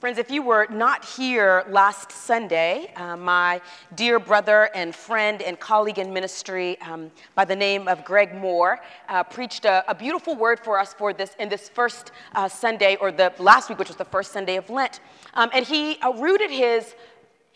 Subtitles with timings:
[0.00, 3.60] Friends, if you were not here last Sunday, uh, my
[3.96, 8.78] dear brother and friend and colleague in ministry um, by the name of Greg Moore
[9.08, 12.96] uh, preached a, a, beautiful word for us for this in this first uh, Sunday,
[13.00, 15.00] or the last week, which was the first Sunday of Lent.
[15.34, 16.94] Um, and he uh, rooted his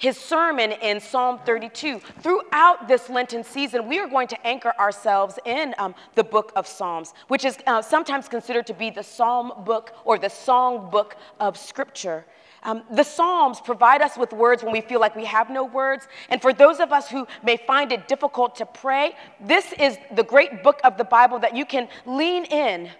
[0.02, 2.00] his sermon in Psalm 32.
[2.20, 6.66] Throughout this Lenten season, we are going to anchor ourselves in um, the book of
[6.66, 11.16] Psalms, which is uh, sometimes considered to be the psalm book or the song book
[11.38, 12.26] of Scripture.
[12.64, 16.08] Um, the Psalms provide us with words when we feel like we have no words.
[16.28, 20.24] And for those of us who may find it difficult to pray, this is the
[20.24, 22.90] great book of the Bible that you can lean in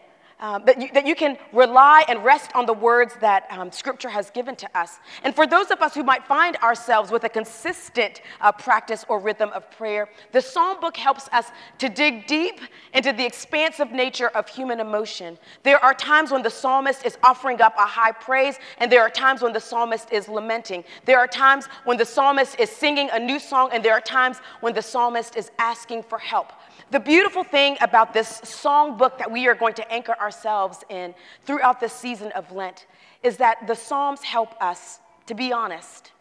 [0.41, 4.09] um, that, you, that you can rely and rest on the words that um, Scripture
[4.09, 4.99] has given to us.
[5.25, 9.19] And for those of us who might find ourselves with a consistent uh, practice or
[9.19, 11.47] rhythm of prayer, the Psalm book helps us
[11.79, 12.61] to dig deep
[12.95, 15.39] into the expansive nature of human emotion.
[15.63, 19.11] There are times when the psalmist is offering up a high praise, and there are
[19.11, 20.85] times when the psalmist is lamenting.
[21.05, 24.39] There are times when the psalmist is singing a new song, and there are times
[24.61, 26.53] when the psalmist is asking for help.
[26.93, 31.15] The beautiful thing about this song book that we are going to anchor ourselves in
[31.41, 32.85] throughout this season of Lent
[33.23, 36.13] is that the Psalms help us to be honest.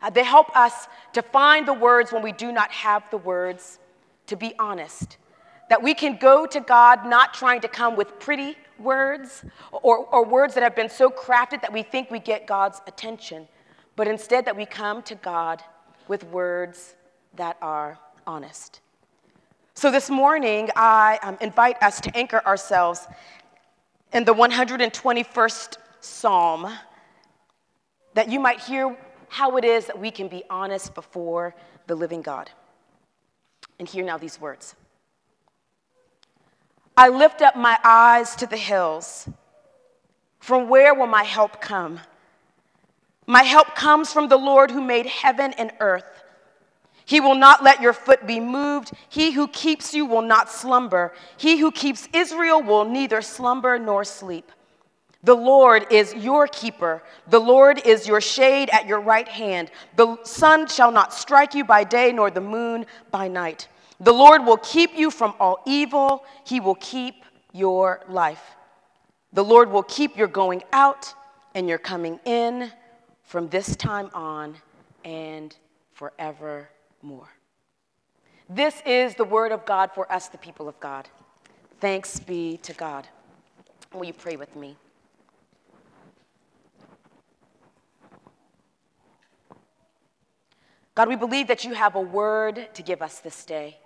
[0.00, 3.80] Uh, they help us to find the words when we do not have the words,
[4.28, 5.16] to be honest.
[5.68, 10.24] That we can go to God not trying to come with pretty words or, or
[10.24, 13.48] words that have been so crafted that we think we get God's attention,
[13.96, 15.60] but instead that we come to God
[16.06, 16.94] with words
[17.34, 18.78] that are honest.
[19.74, 23.08] So this morning, I um, invite us to anchor ourselves
[24.12, 26.70] in the 121st Psalm,
[28.14, 28.96] that you might hear
[29.28, 31.54] how it is that we can be honest before
[31.86, 32.50] the living God.
[33.78, 34.76] And hear now these words
[36.96, 39.26] I lift up my eyes to the hills.
[40.38, 42.00] From where will my help come?
[43.26, 46.21] My help comes from the Lord who made heaven and earth.
[47.12, 48.90] He will not let your foot be moved.
[49.10, 51.12] He who keeps you will not slumber.
[51.36, 54.50] He who keeps Israel will neither slumber nor sleep.
[55.22, 57.02] The Lord is your keeper.
[57.26, 59.70] The Lord is your shade at your right hand.
[59.94, 63.68] The sun shall not strike you by day, nor the moon by night.
[64.00, 66.24] The Lord will keep you from all evil.
[66.46, 68.56] He will keep your life.
[69.34, 71.12] The Lord will keep your going out
[71.54, 72.72] and your coming in
[73.22, 74.56] from this time on
[75.04, 75.54] and
[75.92, 76.70] forever
[77.02, 77.28] more.
[78.48, 81.08] This is the word of God for us, the people of God.
[81.80, 83.08] Thanks be to God.
[83.92, 84.76] Will you pray with me?
[90.94, 93.78] God, we believe that you have a word to give us this day.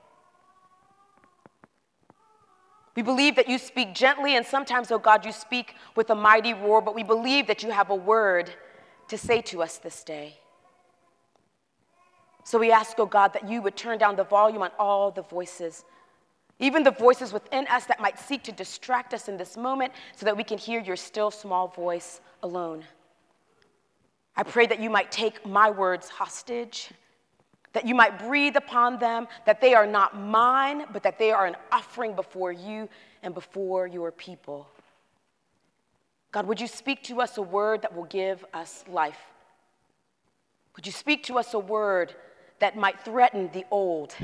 [2.97, 6.55] We believe that you speak gently, and sometimes, oh God, you speak with a mighty
[6.55, 8.51] roar, but we believe that you have a word
[9.09, 10.39] to say to us this day.
[12.47, 15.23] So we ask, oh God, that you would turn down the volume on all the
[15.23, 15.85] voices,
[16.61, 20.25] even the voices within us that might seek to distract us in this moment so
[20.27, 22.85] that we can hear your still small voice alone.
[24.37, 26.91] I pray that you might take my words hostage,
[27.73, 31.47] that you might breathe upon them, that they are not mine, but that they are
[31.47, 32.89] an offering before you
[33.25, 34.69] and before your people.
[36.31, 39.19] God, would you speak to us a word that will give us life?
[40.77, 42.15] Would you speak to us a word
[42.59, 44.15] that might threaten the old,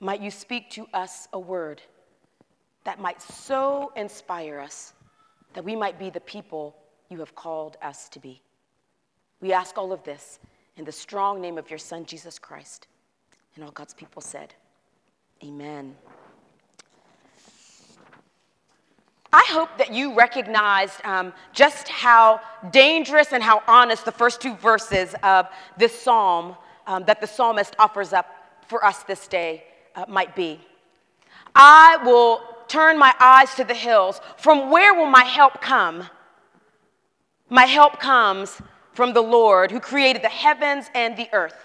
[0.00, 1.82] might you speak to us a word
[2.84, 4.94] that might so inspire us
[5.54, 6.76] that we might be the people
[7.08, 8.40] you have called us to be.
[9.40, 10.38] We ask all of this
[10.76, 12.86] in the strong name of your Son, Jesus Christ.
[13.54, 14.54] And all God's people said,
[15.42, 15.96] Amen.
[19.32, 24.54] I hope that you recognized um, just how dangerous and how honest the first two
[24.54, 28.26] verses of this psalm um, that the psalmist offers up
[28.68, 29.64] for us this day
[29.94, 30.60] uh, might be.
[31.54, 34.20] I will turn my eyes to the hills.
[34.36, 36.04] From where will my help come?
[37.48, 38.60] My help comes
[38.92, 41.56] from the Lord who created the heavens and the earth.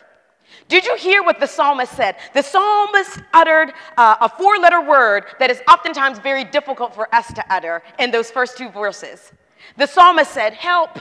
[0.67, 2.15] Did you hear what the psalmist said?
[2.33, 7.31] The psalmist uttered uh, a four letter word that is oftentimes very difficult for us
[7.33, 9.31] to utter in those first two verses.
[9.77, 10.99] The psalmist said, Help,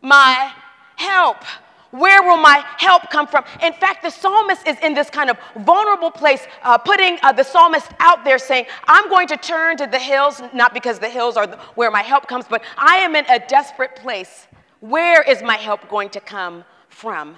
[0.00, 0.52] my
[0.96, 1.38] help.
[1.92, 3.44] Where will my help come from?
[3.62, 7.44] In fact, the psalmist is in this kind of vulnerable place, uh, putting uh, the
[7.44, 11.36] psalmist out there saying, I'm going to turn to the hills, not because the hills
[11.36, 14.46] are the, where my help comes, but I am in a desperate place.
[14.80, 17.36] Where is my help going to come from?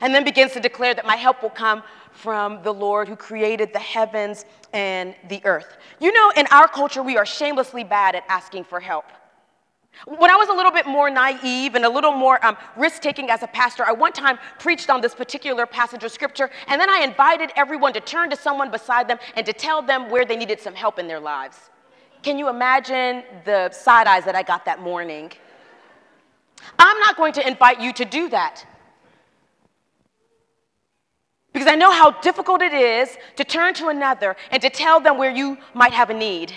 [0.00, 3.74] And then begins to declare that my help will come from the Lord who created
[3.74, 5.76] the heavens and the earth.
[6.00, 9.04] You know, in our culture, we are shamelessly bad at asking for help.
[10.06, 13.30] When I was a little bit more naive and a little more um, risk taking
[13.30, 16.90] as a pastor, I one time preached on this particular passage of scripture, and then
[16.90, 20.36] I invited everyone to turn to someone beside them and to tell them where they
[20.36, 21.70] needed some help in their lives.
[22.22, 25.30] Can you imagine the side eyes that I got that morning?
[26.78, 28.64] I'm not going to invite you to do that.
[31.52, 35.18] Because I know how difficult it is to turn to another and to tell them
[35.18, 36.52] where you might have a need.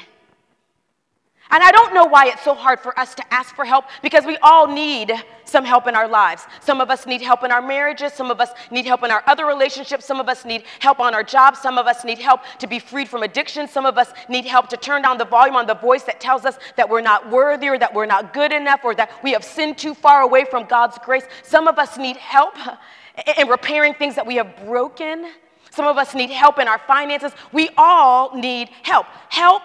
[1.52, 4.26] And I don't know why it's so hard for us to ask for help because
[4.26, 5.12] we all need
[5.44, 6.48] some help in our lives.
[6.60, 8.14] Some of us need help in our marriages.
[8.14, 10.06] Some of us need help in our other relationships.
[10.06, 11.60] Some of us need help on our jobs.
[11.60, 13.68] Some of us need help to be freed from addiction.
[13.68, 16.46] Some of us need help to turn down the volume on the voice that tells
[16.46, 19.44] us that we're not worthy or that we're not good enough or that we have
[19.44, 21.26] sinned too far away from God's grace.
[21.44, 22.56] Some of us need help
[23.38, 25.32] in repairing things that we have broken.
[25.70, 27.34] Some of us need help in our finances.
[27.52, 29.06] We all need help.
[29.30, 29.62] Help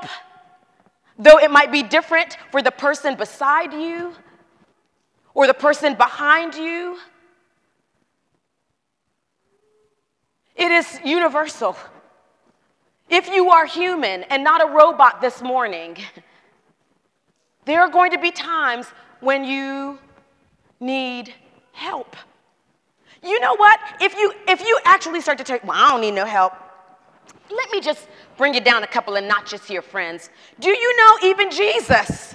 [1.20, 4.14] Though it might be different for the person beside you
[5.34, 6.98] or the person behind you,
[10.56, 11.76] it is universal.
[13.10, 15.98] If you are human and not a robot this morning,
[17.66, 18.86] there are going to be times
[19.20, 19.98] when you
[20.80, 21.34] need
[21.72, 22.16] help.
[23.22, 23.78] You know what?
[24.00, 26.54] If you if you actually start to take, well, I don't need no help.
[27.50, 30.30] Let me just bring you down a couple of notches here, friends.
[30.58, 32.34] Do you know even Jesus,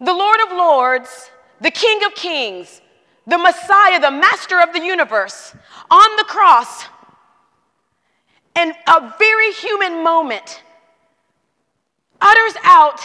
[0.00, 1.30] the Lord of Lords,
[1.60, 2.80] the King of Kings,
[3.26, 5.54] the Messiah, the Master of the universe,
[5.90, 6.84] on the cross,
[8.56, 10.62] in a very human moment,
[12.20, 13.00] utters out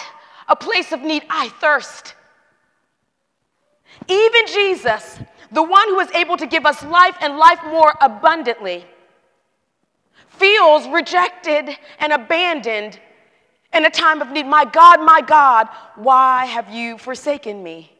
[0.48, 2.16] a place of need I thirst.
[4.08, 5.20] Even Jesus,
[5.52, 8.86] the one who is able to give us life and life more abundantly
[10.40, 13.00] feels rejected and abandoned
[13.74, 14.46] in a time of need.
[14.46, 17.92] My God, my God, why have you forsaken me?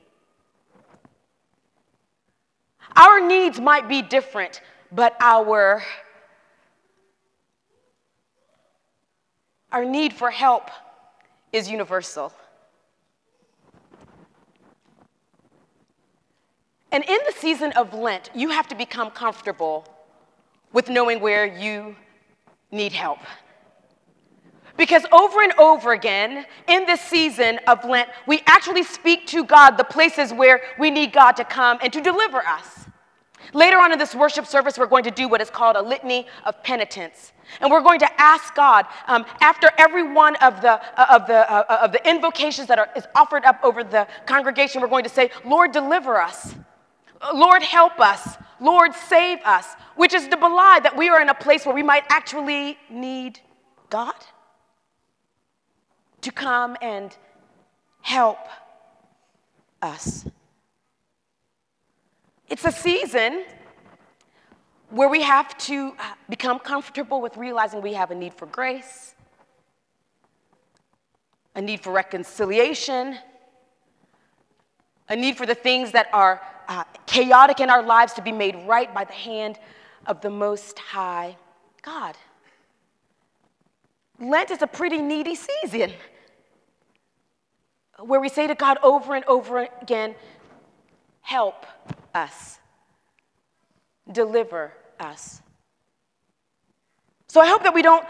[2.96, 5.84] Our needs might be different, but our,
[9.72, 10.72] our need for help
[11.54, 12.34] is universal.
[16.92, 19.86] And in the season of Lent, you have to become comfortable
[20.74, 21.96] with knowing where you
[22.72, 23.20] need help.
[24.78, 29.72] Because over and over again in this season of Lent, we actually speak to God
[29.72, 32.86] the places where we need God to come and to deliver us.
[33.54, 36.28] Later on in this worship service, we're going to do what is called a litany
[36.46, 37.34] of penitence.
[37.60, 41.52] And we're going to ask God, um, after every one of the, uh, of the,
[41.52, 45.10] uh, of the invocations that are, is offered up over the congregation, we're going to
[45.10, 46.56] say, Lord, deliver us.
[47.34, 48.38] Lord, help us.
[48.60, 51.84] Lord, save us, which is to belie that we are in a place where we
[51.84, 53.40] might actually need
[53.90, 54.16] God
[56.22, 57.16] to come and
[58.02, 58.40] help
[59.82, 60.26] us.
[62.50, 63.46] It's a season
[64.90, 69.14] where we have to uh, become comfortable with realizing we have a need for grace,
[71.56, 73.18] a need for reconciliation,
[75.08, 78.56] a need for the things that are uh, chaotic in our lives to be made
[78.68, 79.60] right by the hand
[80.06, 81.36] of the Most High
[81.82, 82.16] God.
[84.20, 85.92] Lent is a pretty needy season
[88.00, 90.16] where we say to God over and over again,
[91.22, 91.66] Help
[92.16, 92.58] us,
[94.12, 95.42] deliver us.
[97.28, 98.06] So I hope that we don't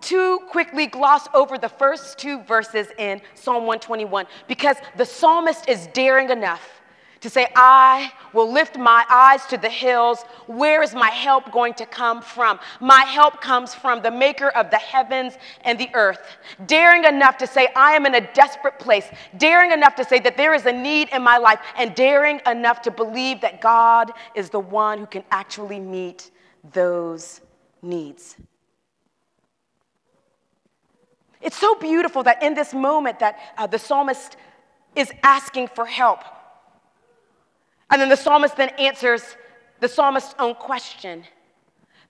[0.00, 5.86] too quickly gloss over the first two verses in Psalm 121 because the psalmist is
[5.88, 6.82] daring enough
[7.24, 10.24] to say, I will lift my eyes to the hills.
[10.46, 12.60] Where is my help going to come from?
[12.80, 16.18] My help comes from the maker of the heavens and the earth.
[16.66, 19.06] Daring enough to say, I am in a desperate place.
[19.38, 21.60] Daring enough to say that there is a need in my life.
[21.78, 26.30] And daring enough to believe that God is the one who can actually meet
[26.74, 27.40] those
[27.80, 28.36] needs.
[31.40, 34.36] It's so beautiful that in this moment that uh, the psalmist
[34.94, 36.20] is asking for help.
[37.90, 39.36] And then the psalmist then answers
[39.80, 41.24] the psalmist's own question.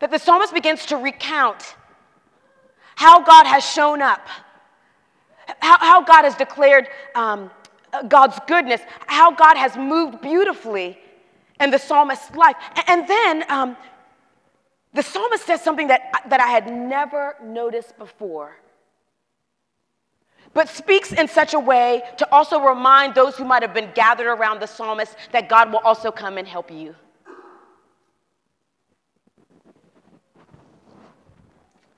[0.01, 1.77] That the psalmist begins to recount
[2.97, 4.27] how God has shown up,
[5.61, 7.51] how, how God has declared um,
[8.09, 10.99] God's goodness, how God has moved beautifully
[11.61, 12.57] in the psalmist's life.
[12.87, 13.77] And then um,
[14.93, 18.57] the psalmist says something that, that I had never noticed before
[20.55, 24.29] but speaks in such a way to also remind those who might have been gathered
[24.29, 26.95] around the psalmist that God will also come and help you.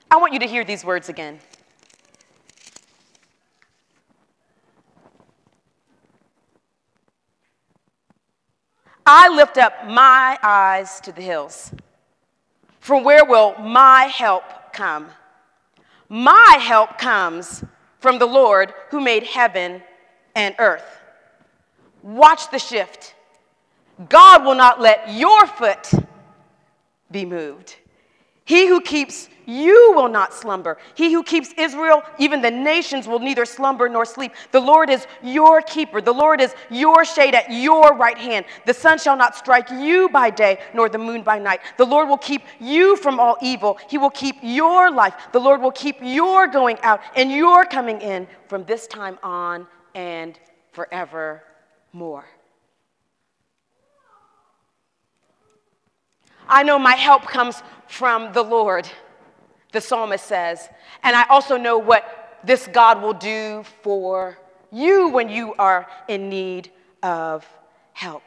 [0.09, 1.39] I want you to hear these words again.
[9.05, 11.71] I lift up my eyes to the hills.
[12.79, 15.07] From where will my help come?
[16.09, 17.63] My help comes
[17.99, 19.81] from the Lord who made heaven
[20.35, 20.99] and earth.
[22.03, 23.15] Watch the shift.
[24.09, 25.91] God will not let your foot
[27.09, 27.75] be moved.
[28.47, 30.77] He who keeps you will not slumber.
[30.95, 34.33] He who keeps Israel, even the nations, will neither slumber nor sleep.
[34.51, 36.01] The Lord is your keeper.
[36.01, 38.45] The Lord is your shade at your right hand.
[38.65, 41.59] The sun shall not strike you by day, nor the moon by night.
[41.77, 43.77] The Lord will keep you from all evil.
[43.89, 45.13] He will keep your life.
[45.33, 49.67] The Lord will keep your going out and your coming in from this time on
[49.93, 50.39] and
[50.71, 52.25] forevermore.
[56.47, 58.87] I know my help comes from the Lord
[59.71, 60.69] the psalmist says.
[61.03, 64.37] And I also know what this God will do for
[64.71, 66.71] you when you are in need
[67.03, 67.45] of
[67.93, 68.23] help.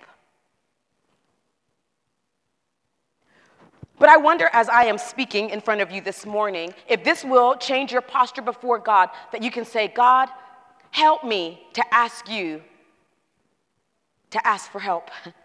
[3.99, 7.23] But I wonder, as I am speaking in front of you this morning, if this
[7.23, 10.31] will change your posture before God, that you can say, God,
[10.91, 12.63] help me to ask you
[14.31, 15.11] to ask for help.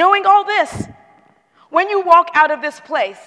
[0.00, 0.88] Knowing all this,
[1.68, 3.22] when you walk out of this place,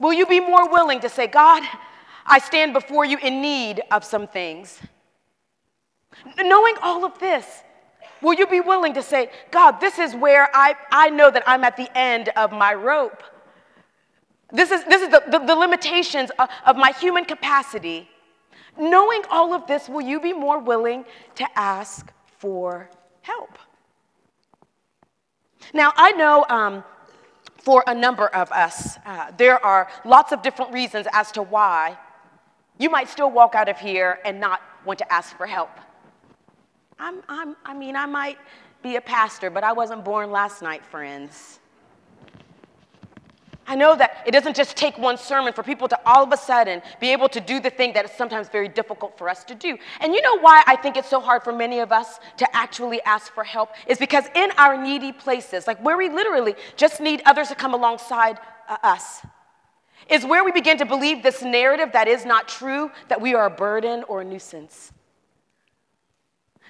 [0.00, 1.62] will you be more willing to say, God,
[2.26, 4.80] I stand before you in need of some things?
[6.36, 7.46] Knowing all of this,
[8.20, 11.62] will you be willing to say, God, this is where I, I know that I'm
[11.62, 13.22] at the end of my rope?
[14.50, 18.10] This is, this is the, the, the limitations of, of my human capacity.
[18.76, 21.04] Knowing all of this, will you be more willing
[21.36, 22.90] to ask for
[23.20, 23.56] help?
[25.72, 26.84] Now, I know um,
[27.58, 28.98] for a number of us.
[29.06, 31.96] Uh, there are lots of different reasons as to why
[32.78, 35.70] you might still walk out of here and not want to ask for help.
[36.98, 38.38] I'm, I'm, I mean, I might
[38.82, 41.60] be a pastor, but I wasn't born last night, friends.
[43.66, 46.36] I know that it doesn't just take one sermon for people to all of a
[46.36, 49.54] sudden be able to do the thing that is sometimes very difficult for us to
[49.54, 49.78] do.
[50.00, 53.00] And you know why I think it's so hard for many of us to actually
[53.02, 53.70] ask for help?
[53.86, 57.72] Is because in our needy places, like where we literally just need others to come
[57.72, 58.38] alongside
[58.68, 59.24] uh, us,
[60.10, 63.46] is where we begin to believe this narrative that is not true, that we are
[63.46, 64.92] a burden or a nuisance.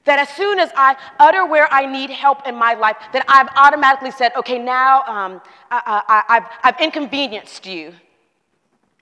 [0.04, 3.48] That as soon as I utter where I need help in my life, that I've
[3.56, 5.40] automatically said, okay, now um,
[5.70, 7.92] I, have I've inconvenienced you.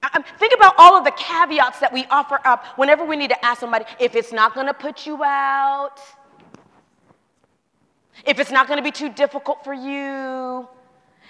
[0.02, 3.45] I, think about all of the caveats that we offer up whenever we need to
[3.45, 6.00] ask somebody if it's not going to put you out,
[8.26, 10.69] if it's not going to be too difficult for you,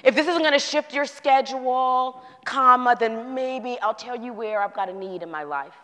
[0.03, 4.63] if this isn't going to shift your schedule, comma, then maybe I'll tell you where
[4.63, 5.75] I've got a need in my life.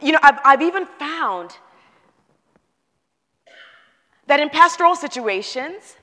[0.00, 1.56] You know, I've, I've even found
[4.26, 5.96] that in pastoral situations,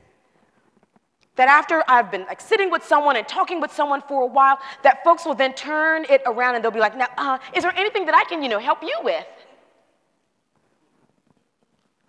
[1.36, 4.60] that after I've been like sitting with someone and talking with someone for a while,
[4.84, 7.74] that folks will then turn it around and they'll be like, now, uh, is there
[7.78, 9.26] anything that I can, you know, help you with?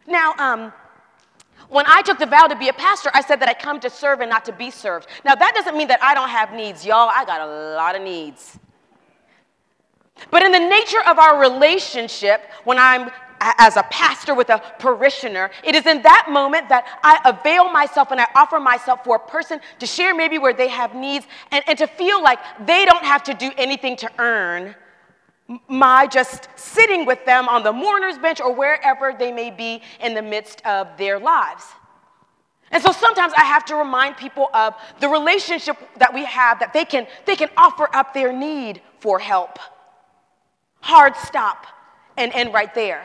[0.08, 0.72] Now, um,
[1.68, 3.88] when I took the vow to be a pastor, I said that I come to
[3.88, 5.06] serve and not to be served.
[5.24, 7.08] Now, that doesn't mean that I don't have needs, y'all.
[7.14, 8.58] I got a lot of needs.
[10.30, 13.10] But in the nature of our relationship, when I'm
[13.40, 18.10] as a pastor with a parishioner, it is in that moment that I avail myself
[18.10, 21.64] and I offer myself for a person to share maybe where they have needs and,
[21.66, 24.74] and to feel like they don't have to do anything to earn
[25.68, 30.14] my just sitting with them on the mourner's bench or wherever they may be in
[30.14, 31.64] the midst of their lives.
[32.70, 36.72] And so sometimes I have to remind people of the relationship that we have that
[36.72, 39.58] they can, they can offer up their need for help
[40.80, 41.66] hard stop,
[42.16, 43.04] and end right there.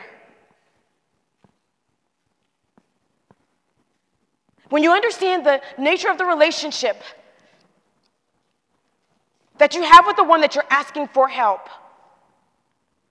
[4.68, 7.02] When you understand the nature of the relationship
[9.58, 11.68] that you have with the one that you're asking for help,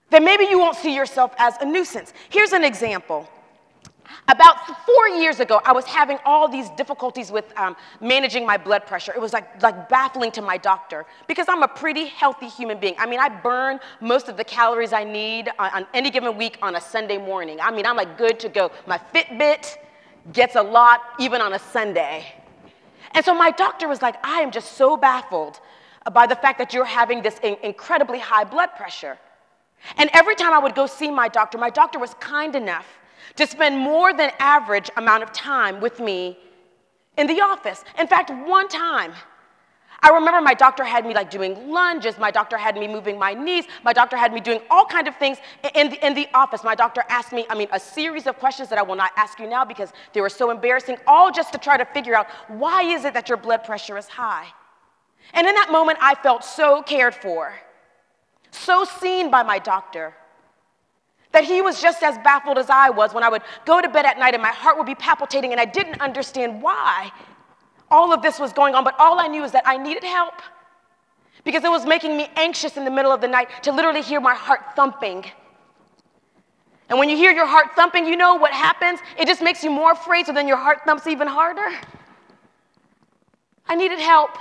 [0.10, 2.14] then maybe you won't see yourself as a nuisance.
[2.30, 3.30] Here's an example.
[4.28, 8.86] About four years ago, I was having all these difficulties with um, managing my blood
[8.86, 9.14] pressure.
[9.14, 12.96] It was like, like baffling to my doctor because I'm a pretty healthy human being.
[12.98, 16.58] I mean, I burn most of the calories I need on, on any given week
[16.62, 17.60] on a Sunday morning.
[17.62, 18.72] I mean, I'm like good to go.
[18.88, 19.76] My Fitbit
[20.34, 22.26] gets a lot even on a Sunday.
[23.12, 25.60] And so my doctor was like, I am just so baffled
[26.12, 29.18] by the fact that you're having this in- incredibly high blood pressure.
[29.98, 32.88] And every time I would go see my doctor, my doctor was kind enough
[33.36, 36.38] to spend more than average amount of time with me
[37.18, 37.84] in the office.
[38.00, 39.14] In fact, one time,
[40.02, 42.20] I remember my doctor had me like doing lunges.
[42.20, 43.66] My doctor had me moving my knees.
[43.84, 45.38] My doctor had me doing all kind of things
[45.74, 46.64] in the, in the office.
[46.64, 49.40] My doctor asked me, I mean, a series of questions that I will not ask
[49.40, 52.84] you now because they were so embarrassing, all just to try to figure out why
[52.84, 54.46] is it that your blood pressure is high?
[55.34, 57.56] And in that moment, I felt so cared for,
[58.52, 60.14] so seen by my doctor
[61.36, 64.06] that he was just as baffled as I was when I would go to bed
[64.06, 67.12] at night and my heart would be palpitating and I didn't understand why
[67.92, 70.36] all of this was going on, but all I knew is that I needed help
[71.44, 74.22] because it was making me anxious in the middle of the night to literally hear
[74.22, 75.26] my heart thumping.
[76.88, 79.02] And when you hear your heart thumping, you know what happens?
[79.20, 81.68] It just makes you more afraid, so then your heart thumps even harder.
[83.68, 84.32] I needed help.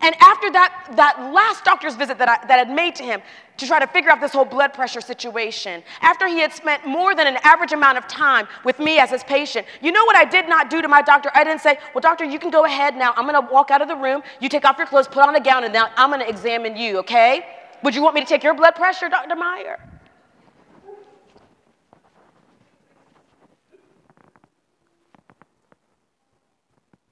[0.00, 3.22] And after that, that last doctor's visit that I that had made to him
[3.58, 7.14] to try to figure out this whole blood pressure situation, after he had spent more
[7.14, 10.24] than an average amount of time with me as his patient, you know what I
[10.24, 11.30] did not do to my doctor?
[11.34, 13.12] I didn't say, Well, doctor, you can go ahead now.
[13.16, 14.22] I'm going to walk out of the room.
[14.40, 16.76] You take off your clothes, put on a gown, and now I'm going to examine
[16.76, 17.46] you, okay?
[17.82, 19.36] Would you want me to take your blood pressure, Dr.
[19.36, 19.78] Meyer?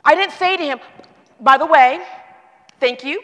[0.05, 0.81] I didn't say to him,
[1.41, 2.01] by the way,
[2.81, 3.23] Thank you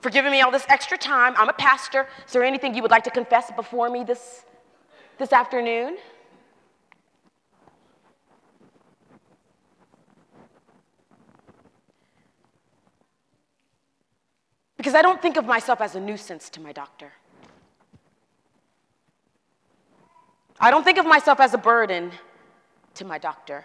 [0.00, 1.34] for giving me all this extra time.
[1.36, 2.06] I'm a pastor.
[2.26, 4.44] Is there anything you would like to confess before me this,
[5.18, 5.98] this afternoon?
[14.76, 17.12] Because I don't think of myself as a nuisance to my doctor.
[20.60, 22.12] I don't think of myself as a burden
[22.94, 23.64] to my doctor.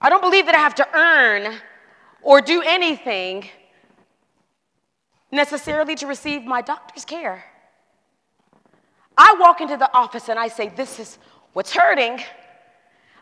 [0.00, 1.58] I don't believe that I have to earn
[2.22, 3.48] or do anything
[5.30, 7.44] necessarily to receive my doctor's care.
[9.16, 11.18] I walk into the office and I say, This is
[11.52, 12.20] what's hurting.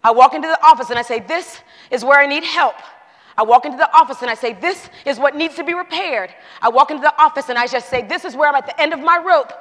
[0.05, 1.61] I walk into the office and I say, This
[1.91, 2.77] is where I need help.
[3.39, 6.35] I walk into the office and I say, This is what needs to be repaired.
[6.63, 8.81] I walk into the office and I just say, This is where I'm at the
[8.81, 9.53] end of my rope.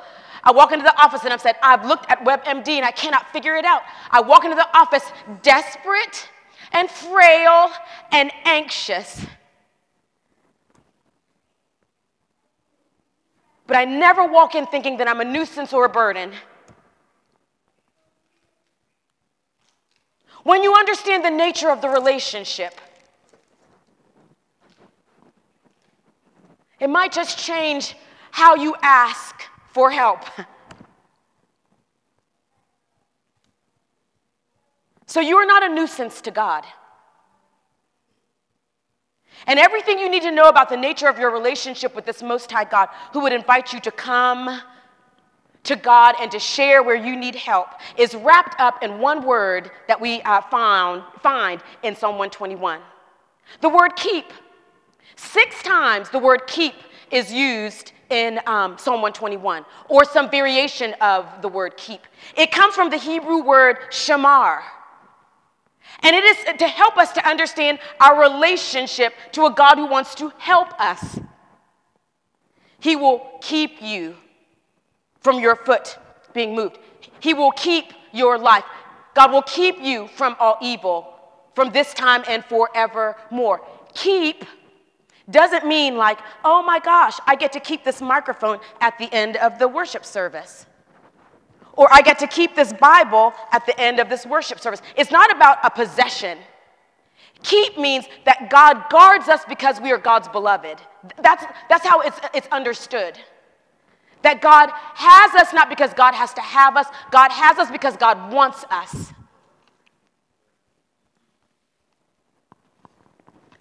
[0.43, 3.31] I walk into the office and I've said, I've looked at WebMD and I cannot
[3.31, 3.81] figure it out.
[4.11, 5.03] I walk into the office
[5.41, 6.29] desperate
[6.75, 7.71] and frail
[8.11, 9.25] and anxious.
[13.65, 16.31] But I never walk in thinking that I'm a nuisance or a burden.
[20.43, 22.79] When you understand the nature of the relationship,
[26.79, 27.95] it might just change
[28.31, 30.19] how you ask for help.
[35.05, 36.65] So you are not a nuisance to God.
[39.47, 42.51] And everything you need to know about the nature of your relationship with this Most
[42.51, 44.61] High God, who would invite you to come
[45.63, 49.71] to God and to share where you need help, is wrapped up in one word
[49.87, 52.81] that we uh, found, find in Psalm 121
[53.61, 54.25] the word keep.
[55.15, 56.73] Six times the word keep
[57.11, 62.01] is used in um, Psalm 121, or some variation of the word keep.
[62.37, 64.61] It comes from the Hebrew word shamar
[66.01, 70.15] and it is to help us to understand our relationship to a God who wants
[70.15, 71.19] to help us.
[72.79, 74.15] He will keep you
[75.21, 75.97] from your foot
[76.33, 76.79] being moved,
[77.19, 78.63] He will keep your life.
[79.13, 81.15] God will keep you from all evil
[81.55, 83.61] from this time and forevermore.
[83.93, 84.43] Keep
[85.31, 89.37] doesn't mean like, oh my gosh, I get to keep this microphone at the end
[89.37, 90.67] of the worship service
[91.75, 94.81] or I get to keep this Bible at the end of this worship service.
[94.95, 96.37] It's not about a possession.
[97.43, 100.79] Keep means that God guards us because we are God's beloved.
[101.21, 103.19] That's, that's how it's, it's understood.
[104.23, 107.97] That God has us not because God has to have us, God has us because
[107.97, 109.13] God wants us.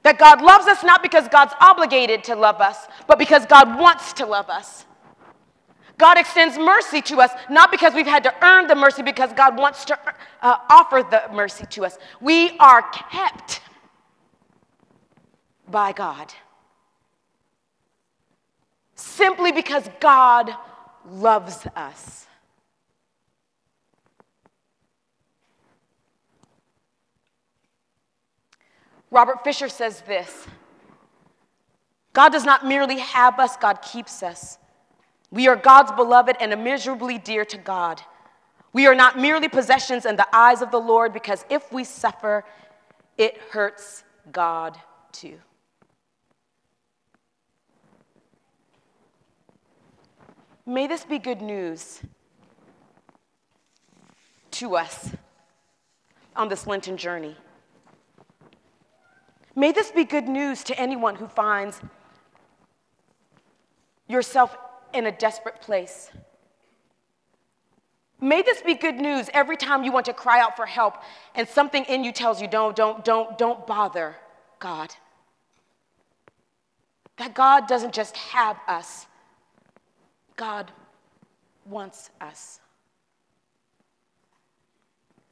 [0.05, 4.13] That God loves us not because God's obligated to love us, but because God wants
[4.15, 4.85] to love us.
[5.97, 9.57] God extends mercy to us, not because we've had to earn the mercy, because God
[9.57, 9.99] wants to
[10.43, 11.99] uh, offer the mercy to us.
[12.21, 13.61] We are kept
[15.69, 16.33] by God
[18.95, 20.51] simply because God
[21.09, 22.27] loves us.
[29.11, 30.47] Robert Fisher says this
[32.13, 34.59] God does not merely have us, God keeps us.
[35.35, 38.01] We are God's beloved and immeasurably dear to God.
[38.73, 42.45] We are not merely possessions in the eyes of the Lord because if we suffer,
[43.19, 44.79] it hurts God
[45.11, 45.39] too.
[50.65, 52.01] May this be good news
[54.53, 55.11] to us
[56.37, 57.37] on this Lenten journey.
[59.57, 61.81] May this be good news to anyone who finds
[64.07, 64.57] yourself
[64.95, 66.11] in a desperate place.
[68.21, 70.95] May this be good news every time you want to cry out for help
[71.35, 74.17] and something in you tells you, don't, don't, don't, don't bother
[74.59, 74.95] God.
[77.19, 79.07] That God doesn't just have us,
[80.37, 80.73] God
[81.67, 82.61] wants us.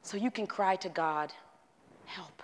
[0.03, 1.33] So you can cry to God,
[2.05, 2.43] help.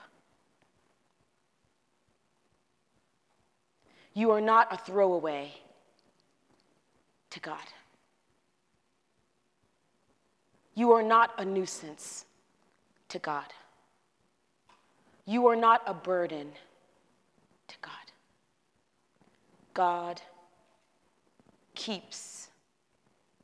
[4.14, 5.52] You are not a throwaway
[7.30, 7.64] to God.
[10.74, 12.24] You are not a nuisance
[13.08, 13.46] to God.
[15.26, 16.52] You are not a burden
[17.66, 17.92] to God.
[19.74, 20.20] God
[21.74, 22.48] keeps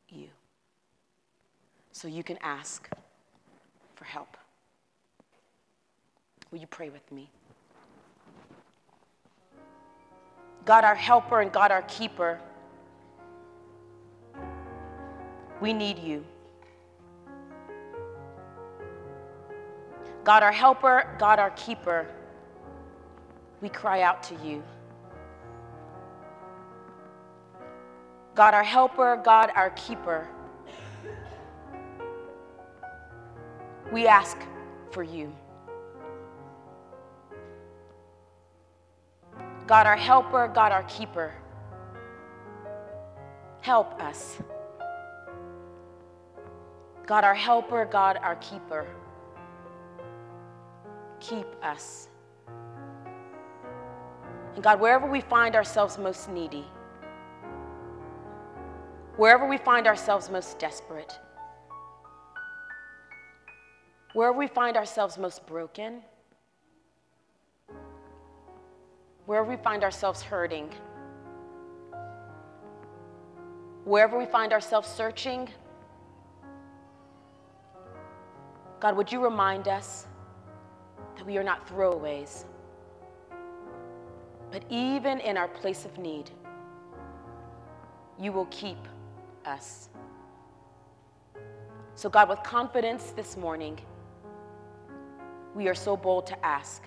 [0.09, 0.29] you.
[1.93, 2.89] So you can ask
[3.95, 4.37] for help.
[6.51, 7.29] Will you pray with me?
[10.65, 12.41] God, our helper and God, our keeper,
[15.65, 16.23] we need you.
[20.23, 22.07] God, our helper, God, our keeper,
[23.63, 24.63] we cry out to you.
[28.35, 30.29] God, our helper, God, our keeper,
[33.91, 34.37] we ask
[34.91, 35.33] for you.
[39.67, 41.33] God, our helper, God, our keeper,
[43.63, 44.39] help us.
[47.07, 48.87] God, our helper, God, our keeper,
[51.21, 52.09] keep us.
[54.55, 56.65] And God, wherever we find ourselves most needy,
[59.17, 61.19] wherever we find ourselves most desperate,
[64.15, 66.01] wherever we find ourselves most broken,
[69.27, 70.71] wherever we find ourselves hurting,
[73.85, 75.49] wherever we find ourselves searching,
[78.85, 80.07] God, would you remind us
[81.17, 82.45] that we are not throwaways,
[84.53, 86.31] but even in our place of need,
[88.21, 88.77] you will keep
[89.47, 89.89] us.
[91.95, 93.81] So, God, with confidence this morning,
[95.55, 96.83] we are so bold to ask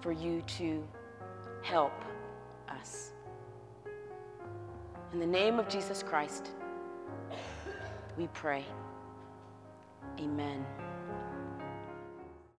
[0.00, 0.86] for you to
[1.62, 2.04] help
[2.68, 3.10] us.
[5.12, 6.52] In the name of Jesus Christ,
[8.16, 8.64] we pray.
[10.20, 10.75] Amen.